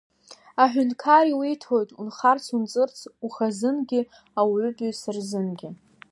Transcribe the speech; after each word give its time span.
Аҳәынҭқар 0.63 1.25
иуиҭоит 1.29 1.89
унхарц-унҵырц 2.01 2.99
ухазынгьы 3.25 4.01
ауаатәыҩса 4.39 5.11
рзынгьы… 5.15 5.69